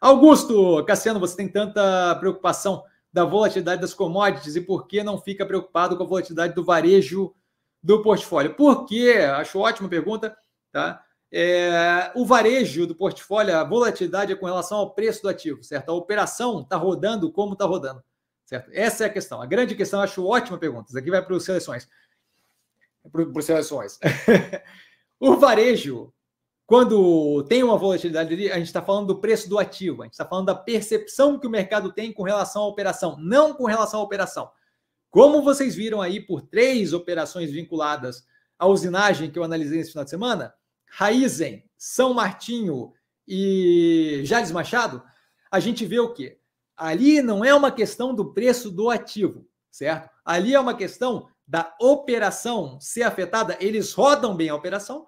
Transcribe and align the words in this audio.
Augusto, 0.00 0.84
Cassiano, 0.84 1.18
você 1.18 1.36
tem 1.36 1.48
tanta 1.48 2.14
preocupação 2.16 2.84
da 3.12 3.24
volatilidade 3.24 3.80
das 3.80 3.94
commodities 3.94 4.56
e 4.56 4.60
por 4.60 4.86
que 4.86 5.02
não 5.02 5.18
fica 5.18 5.46
preocupado 5.46 5.96
com 5.96 6.02
a 6.02 6.06
volatilidade 6.06 6.54
do 6.54 6.64
varejo 6.64 7.34
do 7.82 8.02
portfólio? 8.02 8.54
Por 8.54 8.84
quê? 8.84 9.14
Acho 9.36 9.58
ótima 9.58 9.88
pergunta, 9.88 10.36
tá? 10.70 11.02
É, 11.32 12.12
o 12.14 12.24
varejo 12.24 12.86
do 12.86 12.94
portfólio, 12.94 13.56
a 13.56 13.64
volatilidade 13.64 14.32
é 14.32 14.36
com 14.36 14.46
relação 14.46 14.78
ao 14.78 14.94
preço 14.94 15.22
do 15.22 15.28
ativo, 15.28 15.62
certo? 15.62 15.90
A 15.90 15.94
operação 15.94 16.60
está 16.60 16.76
rodando 16.76 17.32
como 17.32 17.54
está 17.54 17.64
rodando, 17.64 18.02
certo? 18.44 18.70
Essa 18.72 19.04
é 19.04 19.06
a 19.06 19.12
questão. 19.12 19.40
A 19.40 19.46
grande 19.46 19.74
questão, 19.74 20.00
acho 20.00 20.26
ótima 20.26 20.58
pergunta. 20.58 20.88
Isso 20.88 20.98
aqui 20.98 21.10
vai 21.10 21.24
para 21.24 21.34
os 21.34 21.44
seleções. 21.44 21.88
Para 23.10 23.22
os 23.22 23.44
seleções. 23.44 23.98
o 25.18 25.36
varejo, 25.36 26.12
quando 26.66 27.44
tem 27.44 27.62
uma 27.62 27.78
volatilidade 27.78 28.50
a 28.50 28.58
gente 28.58 28.66
está 28.66 28.82
falando 28.82 29.06
do 29.06 29.20
preço 29.20 29.48
do 29.48 29.56
ativo, 29.56 30.02
a 30.02 30.04
gente 30.06 30.14
está 30.14 30.26
falando 30.26 30.46
da 30.46 30.54
percepção 30.54 31.38
que 31.38 31.46
o 31.46 31.50
mercado 31.50 31.92
tem 31.92 32.12
com 32.12 32.24
relação 32.24 32.62
à 32.62 32.66
operação, 32.66 33.16
não 33.20 33.54
com 33.54 33.66
relação 33.66 34.00
à 34.00 34.02
operação. 34.02 34.50
Como 35.08 35.42
vocês 35.42 35.76
viram 35.76 36.02
aí 36.02 36.20
por 36.20 36.42
três 36.42 36.92
operações 36.92 37.52
vinculadas 37.52 38.26
à 38.58 38.66
usinagem 38.66 39.30
que 39.30 39.38
eu 39.38 39.44
analisei 39.44 39.78
nesse 39.78 39.92
final 39.92 40.04
de 40.04 40.10
semana, 40.10 40.52
Raizen, 40.88 41.64
São 41.78 42.12
Martinho 42.12 42.92
e 43.28 44.22
Jales 44.24 44.50
Machado, 44.50 45.02
a 45.50 45.60
gente 45.60 45.86
vê 45.86 46.00
o 46.00 46.12
quê? 46.12 46.40
Ali 46.76 47.22
não 47.22 47.44
é 47.44 47.54
uma 47.54 47.70
questão 47.70 48.12
do 48.12 48.32
preço 48.34 48.72
do 48.72 48.90
ativo, 48.90 49.46
certo? 49.70 50.10
Ali 50.24 50.52
é 50.52 50.60
uma 50.60 50.74
questão 50.74 51.28
da 51.46 51.74
operação 51.80 52.78
ser 52.80 53.04
afetada. 53.04 53.56
Eles 53.60 53.92
rodam 53.92 54.36
bem 54.36 54.48
a 54.48 54.54
operação, 54.54 55.06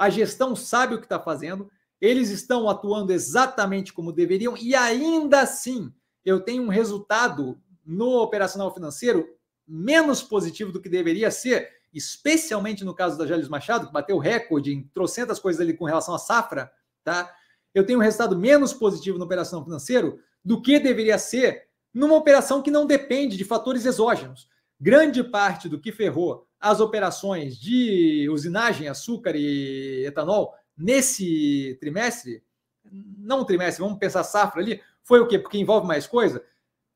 a 0.00 0.08
gestão 0.08 0.56
sabe 0.56 0.94
o 0.94 0.98
que 0.98 1.04
está 1.04 1.20
fazendo, 1.20 1.70
eles 2.00 2.30
estão 2.30 2.70
atuando 2.70 3.12
exatamente 3.12 3.92
como 3.92 4.14
deveriam 4.14 4.56
e 4.56 4.74
ainda 4.74 5.42
assim 5.42 5.92
eu 6.24 6.40
tenho 6.40 6.62
um 6.62 6.68
resultado 6.68 7.60
no 7.84 8.22
operacional 8.22 8.72
financeiro 8.72 9.28
menos 9.68 10.22
positivo 10.22 10.72
do 10.72 10.80
que 10.80 10.88
deveria 10.88 11.30
ser 11.30 11.68
especialmente 11.92 12.82
no 12.82 12.94
caso 12.94 13.18
da 13.18 13.26
Jales 13.26 13.48
Machado, 13.48 13.88
que 13.88 13.92
bateu 13.92 14.16
recorde 14.16 14.72
em 14.72 14.84
trocentas 14.94 15.38
coisas 15.38 15.60
ali 15.60 15.74
com 15.74 15.84
relação 15.84 16.14
à 16.14 16.18
safra, 16.18 16.72
tá? 17.04 17.30
Eu 17.74 17.84
tenho 17.84 17.98
um 17.98 18.02
resultado 18.02 18.38
menos 18.38 18.72
positivo 18.72 19.18
na 19.18 19.26
operação 19.26 19.62
financeiro 19.62 20.18
do 20.42 20.62
que 20.62 20.80
deveria 20.80 21.18
ser 21.18 21.64
numa 21.92 22.16
operação 22.16 22.62
que 22.62 22.70
não 22.70 22.86
depende 22.86 23.36
de 23.36 23.44
fatores 23.44 23.84
exógenos. 23.84 24.48
Grande 24.80 25.22
parte 25.22 25.68
do 25.68 25.78
que 25.78 25.92
ferrou 25.92 26.46
as 26.58 26.80
operações 26.80 27.58
de 27.58 28.28
usinagem, 28.30 28.88
açúcar 28.88 29.34
e 29.36 30.04
etanol 30.06 30.54
nesse 30.76 31.76
trimestre, 31.80 32.42
não 32.90 33.44
trimestre, 33.44 33.82
vamos 33.82 33.98
pensar 33.98 34.24
safra 34.24 34.62
ali, 34.62 34.80
foi 35.02 35.20
o 35.20 35.26
quê? 35.26 35.38
Porque 35.38 35.58
envolve 35.58 35.86
mais 35.86 36.06
coisa. 36.06 36.42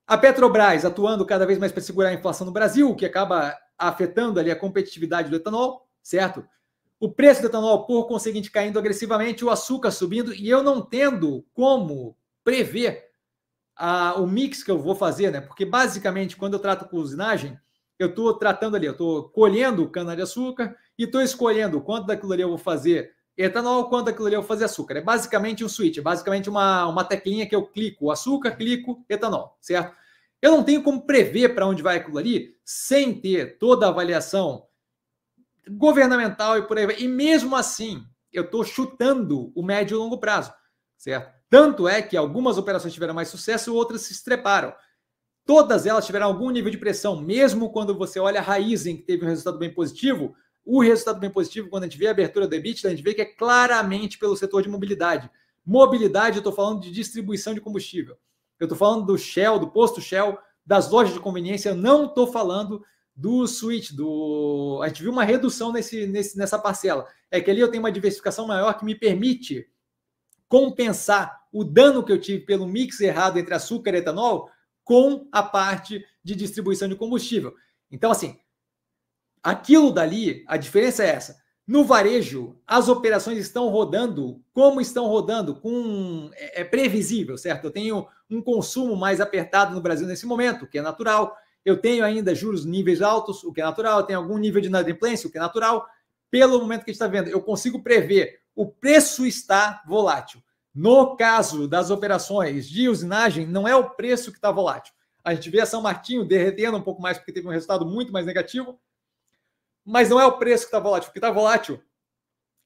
A 0.07 0.17
Petrobras 0.17 0.85
atuando 0.85 1.27
cada 1.27 1.47
vez 1.47 1.59
mais 1.59 1.73
para 1.73 1.83
segurar 1.83 2.09
a 2.11 2.15
inflação 2.15 2.47
no 2.47 2.53
Brasil, 2.53 2.91
o 2.91 2.97
que 2.97 3.07
acaba 3.07 3.57
afetando 3.77 4.41
ali 4.41 4.51
a 4.51 4.57
competitividade 4.57 5.29
do 5.29 5.37
etanol, 5.37 5.87
certo? 6.03 6.47
O 6.99 7.11
preço 7.11 7.43
do 7.43 7.49
etanol, 7.49 7.87
por 7.87 8.07
conseguinte, 8.07 8.51
caindo 8.51 8.79
agressivamente, 8.79 9.45
o 9.45 9.51
açúcar 9.51 9.91
subindo, 9.91 10.33
e 10.33 10.49
eu 10.49 10.63
não 10.63 10.81
tendo 10.81 11.45
como 11.53 12.17
prever 12.43 13.11
a, 13.77 14.15
o 14.15 14.27
mix 14.27 14.63
que 14.63 14.71
eu 14.71 14.79
vou 14.79 14.95
fazer, 14.95 15.31
né? 15.31 15.41
Porque 15.41 15.65
basicamente, 15.65 16.37
quando 16.37 16.55
eu 16.55 16.61
trato 16.61 16.89
com 16.89 16.97
usinagem, 16.97 17.59
eu 17.99 18.09
estou 18.09 18.35
tratando 18.35 18.77
ali, 18.77 18.87
eu 18.87 18.93
estou 18.93 19.29
colhendo 19.29 19.89
cana-de-açúcar 19.89 20.77
e 20.99 21.05
estou 21.05 21.23
escolhendo 21.23 21.81
quanto 21.81 22.07
daquilo 22.07 22.33
ali 22.33 22.43
eu 22.43 22.49
vou 22.49 22.59
fazer 22.59 23.13
etanol, 23.37 23.89
quanto 23.89 24.07
daquilo 24.07 24.27
ali 24.27 24.37
eu 24.37 24.41
vou 24.41 24.49
fazer 24.49 24.65
açúcar. 24.65 24.97
É 24.97 25.01
basicamente 25.01 25.65
um 25.65 25.69
switch, 25.69 25.99
é 25.99 26.03
basicamente 26.03 26.49
uma, 26.49 26.87
uma 26.87 27.05
teclinha 27.05 27.47
que 27.47 27.55
eu 27.55 27.67
clico 27.67 28.11
açúcar, 28.11 28.53
clico 28.53 29.05
etanol, 29.09 29.57
certo? 29.61 29.95
Eu 30.41 30.53
não 30.53 30.63
tenho 30.63 30.83
como 30.83 31.07
prever 31.07 31.55
para 31.55 31.67
onde 31.67 31.83
vai 31.83 31.97
aquilo 31.97 32.19
ali 32.19 32.55
sem 32.65 33.19
ter 33.19 33.59
toda 33.59 33.87
a 33.87 33.89
avaliação 33.89 34.67
governamental 35.69 36.59
e 36.59 36.63
por 36.63 36.77
aí 36.77 36.87
vai. 36.87 36.97
E 36.99 37.09
mesmo 37.09 37.57
assim, 37.57 38.05
eu 38.33 38.45
estou 38.45 38.65
chutando 38.65 39.53
o 39.55 39.63
médio 39.63 39.95
e 39.95 39.99
longo 39.99 40.19
prazo, 40.19 40.53
certo? 40.99 41.33
Tanto 41.49 41.89
é 41.89 42.03
que 42.03 42.17
algumas 42.17 42.59
operações 42.59 42.93
tiveram 42.93 43.15
mais 43.15 43.29
sucesso 43.29 43.71
e 43.71 43.73
outras 43.73 44.03
se 44.03 44.13
estreparam. 44.13 44.75
Todas 45.47 45.85
elas 45.85 46.07
tiveram 46.07 46.27
algum 46.27 46.51
nível 46.51 46.71
de 46.71 46.79
pressão, 46.79 47.21
mesmo 47.21 47.71
quando 47.71 47.97
você 47.97 48.19
olha 48.19 48.41
a 48.41 48.43
Raizen, 48.43 48.97
que 48.97 49.03
teve 49.03 49.25
um 49.25 49.29
resultado 49.29 49.59
bem 49.59 49.73
positivo, 49.73 50.35
o 50.65 50.81
resultado 50.81 51.21
bem 51.21 51.31
positivo, 51.31 51.69
quando 51.69 51.85
a 51.85 51.87
gente 51.87 51.99
vê 51.99 52.07
a 52.07 52.13
abertura 52.13 52.49
do 52.49 52.55
EBITDA, 52.55 52.89
a 52.89 52.91
gente 52.91 53.03
vê 53.03 53.13
que 53.13 53.21
é 53.21 53.27
claramente 53.27 54.19
pelo 54.19 54.37
setor 54.37 54.63
de 54.63 54.69
mobilidade. 54.71 55.31
Mobilidade, 55.65 56.37
eu 56.37 56.41
estou 56.41 56.53
falando 56.53 56.81
de 56.81 56.91
distribuição 56.91 57.53
de 57.53 57.61
combustível. 57.61 58.17
Eu 58.59 58.65
estou 58.65 58.79
falando 58.79 59.05
do 59.05 59.19
Shell, 59.19 59.59
do 59.59 59.71
posto 59.71 60.01
Shell, 60.01 60.39
das 60.65 60.91
lojas 60.91 61.13
de 61.13 61.21
conveniência. 61.21 61.71
Eu 61.71 61.75
não 61.75 62.07
estou 62.07 62.27
falando 62.33 62.83
do 63.15 63.47
switch, 63.47 63.93
do. 63.93 64.81
A 64.83 64.89
gente 64.89 65.03
viu 65.03 65.13
uma 65.13 65.25
redução 65.25 65.73
nesse, 65.73 66.07
nesse, 66.07 66.39
nessa 66.39 66.59
parcela. 66.59 67.07
É 67.31 67.41
que 67.41 67.51
ali 67.51 67.61
eu 67.61 67.71
tenho 67.71 67.83
uma 67.83 67.93
diversificação 67.93 68.47
maior 68.47 68.73
que 68.75 68.85
me 68.85 68.95
permite 68.95 69.69
compensar 70.49 71.43
o 71.53 71.65
dano 71.65 72.03
que 72.03 72.13
eu 72.13 72.21
tive 72.21 72.45
pelo 72.45 72.67
mix 72.67 73.01
errado 73.01 73.39
entre 73.39 73.55
açúcar 73.55 73.95
e 73.95 73.99
etanol 73.99 74.49
com 74.85 75.27
a 75.33 75.43
parte 75.43 76.05
de 76.23 76.35
distribuição 76.35 76.89
de 76.89 76.95
combustível. 76.95 77.55
Então, 77.91 78.11
assim, 78.11 78.39
aquilo 79.43 79.91
dali, 79.91 80.45
a 80.47 80.57
diferença 80.57 81.03
é 81.03 81.09
essa. 81.09 81.43
No 81.67 81.83
varejo, 81.83 82.61
as 82.67 82.89
operações 82.89 83.39
estão 83.39 83.69
rodando 83.69 84.43
como 84.53 84.81
estão 84.81 85.07
rodando, 85.07 85.55
com 85.55 86.31
é, 86.35 86.61
é, 86.61 86.65
previsível, 86.65 87.39
certo? 87.39 87.65
Eu 87.65 87.71
tenho 87.71 88.07
um 88.29 88.43
consumo 88.43 88.95
mais 88.95 89.21
apertado 89.21 89.75
no 89.75 89.81
Brasil 89.81 90.07
nesse 90.07 90.27
momento, 90.27 90.65
o 90.65 90.69
que 90.69 90.79
é 90.79 90.83
natural. 90.83 91.35
Eu 91.65 91.81
tenho 91.81 92.05
ainda 92.05 92.35
juros 92.35 92.67
níveis 92.67 93.01
altos, 93.01 93.43
o 93.43 93.53
que 93.53 93.63
é 93.63 93.65
natural. 93.65 94.01
Eu 94.01 94.07
tenho 94.07 94.19
algum 94.19 94.37
nível 94.37 94.61
de 94.61 94.69
inadimplência, 94.69 95.27
o 95.27 95.31
que 95.31 95.39
é 95.39 95.41
natural. 95.41 95.87
Pelo 96.31 96.59
momento 96.59 96.85
que 96.85 96.91
a 96.91 96.93
gente 96.93 97.01
está 97.01 97.07
vendo, 97.07 97.29
eu 97.29 97.41
consigo 97.41 97.83
prever 97.83 98.45
o 98.55 98.67
preço 98.67 99.27
está 99.27 99.83
volátil. 99.87 100.43
No 100.75 101.17
caso 101.17 101.69
das 101.69 101.91
operações 101.91 102.69
de 102.69 102.89
usinagem, 102.89 103.47
não 103.47 103.69
é 103.69 103.77
o 103.77 103.91
preço 103.91 104.33
que 104.33 104.39
está 104.39 104.51
volátil. 104.51 104.93
A 105.23 105.35
gente 105.35 105.49
vê 105.49 105.61
a 105.61 105.67
São 105.67 105.81
Martinho 105.81 106.25
derretendo 106.25 106.77
um 106.77 106.83
pouco 106.83 107.01
mais 107.01 107.17
porque 107.17 107.33
teve 107.33 107.47
um 107.47 107.53
resultado 107.53 107.87
muito 107.87 108.13
mais 108.13 108.27
negativo 108.27 108.79
mas 109.85 110.09
não 110.09 110.19
é 110.19 110.25
o 110.25 110.39
preço 110.39 110.65
que 110.65 110.69
está 110.69 110.79
volátil. 110.79 111.11
O 111.11 111.13
que 111.13 111.19
está 111.19 111.31
volátil 111.31 111.81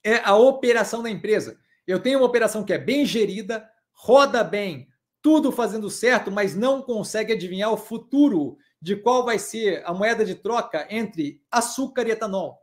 é 0.05 0.19
a 0.25 0.37
operação 0.37 1.03
da 1.03 1.11
empresa. 1.11 1.59
Eu 1.87 2.01
tenho 2.01 2.21
uma 2.21 2.27
operação 2.27 2.65
que 2.65 2.73
é 2.73 2.79
bem 2.79 3.05
gerida, 3.05 3.69
roda 3.93 4.45
bem, 4.45 4.89
tudo 5.21 5.51
fazendo 5.51 5.91
certo, 5.91 6.31
mas 6.31 6.55
não 6.55 6.81
consegue 6.81 7.33
adivinhar 7.33 7.73
o 7.73 7.77
futuro 7.77 8.57
de 8.81 8.95
qual 8.95 9.25
vai 9.25 9.39
ser 9.39 9.83
a 9.85 9.93
moeda 9.93 10.25
de 10.25 10.37
troca 10.37 10.87
entre 10.89 11.43
açúcar 11.51 12.07
e 12.07 12.13
etanol. 12.13 12.61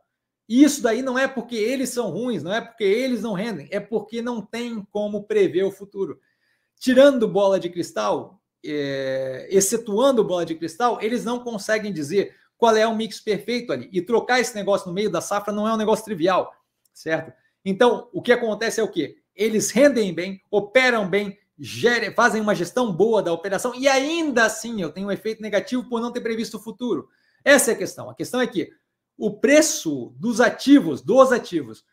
E 0.48 0.62
isso 0.62 0.82
daí 0.82 1.02
não 1.02 1.18
é 1.18 1.26
porque 1.26 1.56
eles 1.56 1.90
são 1.90 2.10
ruins, 2.10 2.42
não 2.42 2.52
é 2.52 2.60
porque 2.60 2.84
eles 2.84 3.22
não 3.22 3.32
rendem, 3.32 3.68
é 3.70 3.80
porque 3.80 4.22
não 4.22 4.40
tem 4.40 4.86
como 4.92 5.24
prever 5.24 5.64
o 5.64 5.72
futuro. 5.72 6.20
Tirando 6.78 7.26
bola 7.26 7.58
de 7.58 7.68
cristal, 7.68 8.40
é, 8.64 9.48
excetuando 9.50 10.24
bola 10.24 10.46
de 10.46 10.54
cristal, 10.54 10.98
eles 11.02 11.24
não 11.24 11.40
conseguem 11.40 11.92
dizer 11.92 12.34
qual 12.56 12.76
é 12.76 12.86
o 12.86 12.94
mix 12.94 13.20
perfeito 13.20 13.72
ali. 13.72 13.88
E 13.92 14.00
trocar 14.00 14.40
esse 14.40 14.54
negócio 14.54 14.86
no 14.88 14.94
meio 14.94 15.10
da 15.10 15.20
safra 15.20 15.52
não 15.52 15.66
é 15.66 15.72
um 15.72 15.76
negócio 15.76 16.04
trivial, 16.04 16.52
certo? 16.92 17.32
Então, 17.64 18.08
o 18.12 18.22
que 18.22 18.32
acontece 18.32 18.80
é 18.80 18.82
o 18.82 18.90
quê? 18.90 19.16
Eles 19.34 19.70
rendem 19.70 20.14
bem, 20.14 20.40
operam 20.50 21.08
bem, 21.08 21.36
gerem, 21.58 22.14
fazem 22.14 22.40
uma 22.40 22.54
gestão 22.54 22.92
boa 22.92 23.22
da 23.22 23.32
operação 23.32 23.74
e 23.74 23.88
ainda 23.88 24.44
assim 24.44 24.80
eu 24.80 24.90
tenho 24.90 25.08
um 25.08 25.12
efeito 25.12 25.42
negativo 25.42 25.88
por 25.88 26.00
não 26.00 26.12
ter 26.12 26.20
previsto 26.20 26.56
o 26.56 26.62
futuro. 26.62 27.08
Essa 27.44 27.72
é 27.72 27.74
a 27.74 27.78
questão. 27.78 28.10
A 28.10 28.14
questão 28.14 28.40
é 28.40 28.46
que 28.46 28.70
o 29.16 29.38
preço 29.38 30.14
dos 30.18 30.40
ativos, 30.40 31.00
dos 31.00 31.32
ativos, 31.32 31.84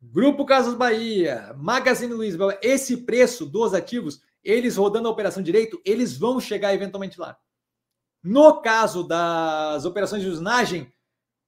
Grupo 0.00 0.46
Casas 0.46 0.74
Bahia, 0.74 1.54
Magazine 1.58 2.12
Luiza, 2.12 2.58
esse 2.62 2.98
preço 2.98 3.44
dos 3.44 3.74
ativos, 3.74 4.22
eles 4.42 4.76
rodando 4.76 5.08
a 5.08 5.10
operação 5.10 5.42
direito, 5.42 5.80
eles 5.84 6.16
vão 6.16 6.40
chegar 6.40 6.72
eventualmente 6.72 7.20
lá. 7.20 7.36
No 8.22 8.60
caso 8.62 9.02
das 9.06 9.84
operações 9.84 10.22
de 10.22 10.28
usinagem, 10.28 10.92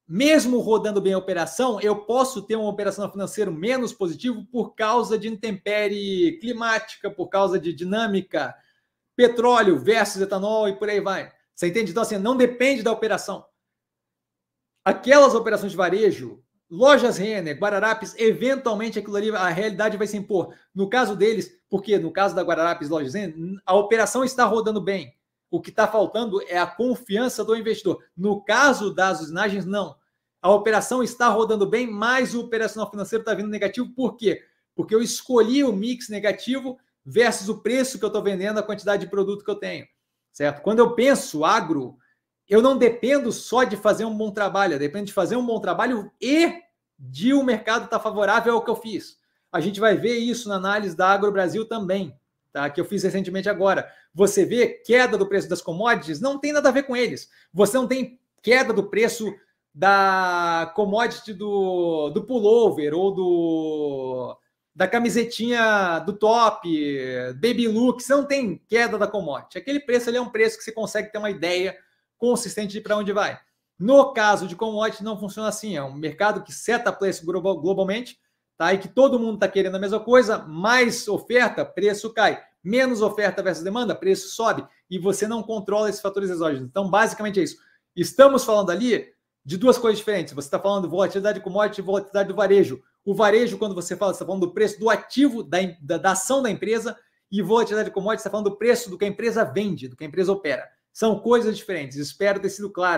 mesmo 0.06 0.58
rodando 0.58 1.00
bem 1.00 1.14
a 1.14 1.18
operação, 1.18 1.80
eu 1.80 2.04
posso 2.04 2.42
ter 2.42 2.56
uma 2.56 2.68
operação 2.68 3.10
financeira 3.10 3.50
menos 3.50 3.92
positivo 3.92 4.44
por 4.50 4.74
causa 4.74 5.18
de 5.18 5.28
intempérie 5.28 6.38
climática, 6.38 7.10
por 7.10 7.28
causa 7.28 7.58
de 7.58 7.72
dinâmica, 7.72 8.54
petróleo 9.16 9.78
versus 9.78 10.20
etanol 10.20 10.68
e 10.68 10.76
por 10.76 10.88
aí 10.90 11.00
vai. 11.00 11.32
Você 11.54 11.68
entende? 11.68 11.90
Então, 11.90 12.02
assim, 12.02 12.18
não 12.18 12.36
depende 12.36 12.82
da 12.82 12.92
operação. 12.92 13.46
Aquelas 14.84 15.34
operações 15.34 15.72
de 15.72 15.78
varejo, 15.78 16.42
lojas 16.68 17.18
Renner, 17.18 17.58
Guararapes, 17.58 18.14
eventualmente 18.18 18.98
aquilo 18.98 19.16
ali, 19.16 19.30
a 19.30 19.48
realidade 19.48 19.96
vai 19.96 20.06
se 20.06 20.16
impor. 20.16 20.54
No 20.74 20.88
caso 20.88 21.14
deles, 21.14 21.52
porque 21.68 21.98
no 21.98 22.12
caso 22.12 22.34
da 22.34 22.42
Guararapes 22.42 22.88
Lojas 22.88 23.14
Renner, 23.14 23.60
a 23.64 23.74
operação 23.74 24.24
está 24.24 24.44
rodando 24.44 24.80
bem. 24.80 25.14
O 25.50 25.60
que 25.60 25.70
está 25.70 25.86
faltando 25.86 26.40
é 26.48 26.58
a 26.58 26.66
confiança 26.66 27.44
do 27.44 27.54
investidor. 27.54 28.02
No 28.16 28.42
caso 28.42 28.94
das 28.94 29.20
usinagens, 29.20 29.66
não. 29.66 29.94
A 30.40 30.50
operação 30.50 31.02
está 31.02 31.28
rodando 31.28 31.66
bem, 31.66 31.86
mas 31.88 32.34
o 32.34 32.40
operacional 32.40 32.90
financeiro 32.90 33.22
está 33.22 33.34
vindo 33.34 33.48
negativo. 33.48 33.92
Por 33.94 34.16
quê? 34.16 34.42
Porque 34.74 34.94
eu 34.94 35.02
escolhi 35.02 35.62
o 35.62 35.72
mix 35.72 36.08
negativo 36.08 36.78
versus 37.04 37.48
o 37.48 37.58
preço 37.58 37.98
que 37.98 38.04
eu 38.04 38.08
estou 38.08 38.22
vendendo, 38.22 38.58
a 38.58 38.62
quantidade 38.62 39.04
de 39.04 39.10
produto 39.10 39.44
que 39.44 39.50
eu 39.50 39.56
tenho, 39.56 39.86
certo? 40.32 40.62
Quando 40.62 40.78
eu 40.78 40.94
penso 40.94 41.44
agro, 41.44 41.96
eu 42.48 42.60
não 42.60 42.76
dependo 42.76 43.32
só 43.32 43.64
de 43.64 43.76
fazer 43.76 44.04
um 44.04 44.16
bom 44.16 44.30
trabalho, 44.30 44.74
eu 44.74 44.78
dependo 44.78 45.06
de 45.06 45.12
fazer 45.12 45.36
um 45.36 45.46
bom 45.46 45.60
trabalho 45.60 46.10
e 46.20 46.54
de 46.98 47.32
o 47.32 47.42
mercado 47.42 47.84
estar 47.84 47.98
tá 47.98 48.02
favorável 48.02 48.54
ao 48.54 48.64
que 48.64 48.70
eu 48.70 48.76
fiz. 48.76 49.18
A 49.50 49.60
gente 49.60 49.80
vai 49.80 49.96
ver 49.96 50.16
isso 50.18 50.48
na 50.48 50.56
análise 50.56 50.96
da 50.96 51.08
Agro 51.08 51.32
Brasil 51.32 51.66
também, 51.66 52.16
tá? 52.52 52.70
que 52.70 52.80
eu 52.80 52.84
fiz 52.84 53.02
recentemente 53.02 53.48
agora. 53.48 53.90
Você 54.14 54.44
vê 54.44 54.68
queda 54.68 55.18
do 55.18 55.26
preço 55.26 55.48
das 55.48 55.60
commodities, 55.60 56.20
não 56.20 56.38
tem 56.38 56.52
nada 56.52 56.68
a 56.68 56.72
ver 56.72 56.84
com 56.84 56.96
eles. 56.96 57.28
Você 57.52 57.76
não 57.76 57.86
tem 57.86 58.18
queda 58.42 58.72
do 58.72 58.84
preço 58.84 59.32
da 59.74 60.70
commodity 60.74 61.32
do, 61.32 62.10
do 62.10 62.24
pullover 62.24 62.94
ou 62.94 63.14
do 63.14 64.38
da 64.74 64.88
camisetinha 64.88 65.98
do 65.98 66.14
top, 66.14 66.66
baby 67.34 67.68
look, 67.68 68.02
você 68.02 68.14
não 68.14 68.24
tem 68.24 68.62
queda 68.68 68.96
da 68.96 69.06
commodity. 69.06 69.58
Aquele 69.58 69.80
preço 69.80 70.08
ali 70.08 70.16
é 70.16 70.20
um 70.20 70.30
preço 70.30 70.56
que 70.56 70.64
você 70.64 70.72
consegue 70.72 71.12
ter 71.12 71.18
uma 71.18 71.30
ideia 71.30 71.76
consistente 72.22 72.72
de 72.72 72.80
para 72.80 72.96
onde 72.96 73.12
vai. 73.12 73.36
No 73.76 74.12
caso 74.12 74.46
de 74.46 74.54
commodity, 74.54 75.02
não 75.02 75.18
funciona 75.18 75.48
assim. 75.48 75.76
É 75.76 75.82
um 75.82 75.92
mercado 75.92 76.44
que 76.44 76.52
seta 76.52 76.92
preço 76.92 77.26
globalmente, 77.26 78.16
tá? 78.56 78.72
E 78.72 78.78
que 78.78 78.86
todo 78.86 79.18
mundo 79.18 79.34
está 79.34 79.48
querendo 79.48 79.74
a 79.74 79.80
mesma 79.80 79.98
coisa, 79.98 80.38
mais 80.38 81.08
oferta, 81.08 81.64
preço 81.64 82.12
cai. 82.12 82.40
Menos 82.62 83.02
oferta 83.02 83.42
versus 83.42 83.64
demanda, 83.64 83.92
preço 83.92 84.28
sobe. 84.28 84.64
E 84.88 85.00
você 85.00 85.26
não 85.26 85.42
controla 85.42 85.88
esses 85.88 86.00
fatores 86.00 86.30
exógenos. 86.30 86.68
Então, 86.68 86.88
basicamente 86.88 87.40
é 87.40 87.42
isso. 87.42 87.56
Estamos 87.96 88.44
falando 88.44 88.70
ali 88.70 89.04
de 89.44 89.56
duas 89.56 89.76
coisas 89.76 89.98
diferentes. 89.98 90.32
Você 90.32 90.46
está 90.46 90.60
falando 90.60 90.84
de 90.84 90.90
volatilidade 90.90 91.40
de 91.40 91.44
commodity 91.44 91.80
e 91.80 91.84
volatilidade 91.84 92.28
do 92.28 92.36
varejo. 92.36 92.80
O 93.04 93.16
varejo, 93.16 93.58
quando 93.58 93.74
você 93.74 93.96
fala, 93.96 94.12
você 94.12 94.18
está 94.18 94.26
falando 94.26 94.46
do 94.46 94.54
preço 94.54 94.78
do 94.78 94.88
ativo 94.88 95.42
da, 95.42 95.58
da, 95.80 95.98
da 95.98 96.12
ação 96.12 96.40
da 96.40 96.48
empresa, 96.48 96.96
e 97.32 97.40
volatilidade 97.40 97.88
de 97.88 97.94
commodity, 97.94 98.20
você 98.22 98.28
está 98.28 98.30
falando 98.30 98.50
do 98.50 98.58
preço 98.58 98.90
do 98.90 98.98
que 98.98 99.06
a 99.06 99.08
empresa 99.08 99.42
vende, 99.42 99.88
do 99.88 99.96
que 99.96 100.04
a 100.04 100.06
empresa 100.06 100.30
opera. 100.30 100.68
São 100.92 101.18
coisas 101.20 101.56
diferentes. 101.56 101.96
Espero 101.96 102.40
ter 102.40 102.50
sido 102.50 102.70
claro. 102.70 102.90